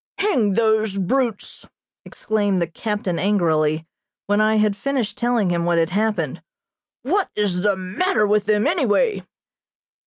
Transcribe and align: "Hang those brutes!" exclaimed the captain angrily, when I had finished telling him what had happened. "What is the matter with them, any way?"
"Hang 0.17 0.53
those 0.53 0.97
brutes!" 0.97 1.67
exclaimed 2.05 2.59
the 2.59 2.65
captain 2.65 3.19
angrily, 3.19 3.85
when 4.25 4.41
I 4.41 4.55
had 4.55 4.75
finished 4.75 5.15
telling 5.15 5.51
him 5.51 5.63
what 5.63 5.77
had 5.77 5.91
happened. 5.91 6.41
"What 7.03 7.29
is 7.35 7.61
the 7.61 7.75
matter 7.75 8.25
with 8.25 8.45
them, 8.47 8.65
any 8.65 8.87
way?" 8.87 9.21